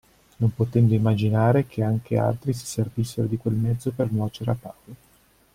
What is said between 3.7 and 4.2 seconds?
per